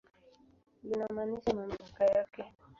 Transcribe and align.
Linamaanisha 0.83 1.53
mamlaka 1.53 2.03
yake. 2.05 2.43